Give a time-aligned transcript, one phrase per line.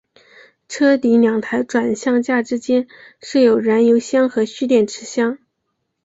[0.67, 2.87] 车底两台转向架之间
[3.19, 5.37] 设有燃油箱和蓄电池箱。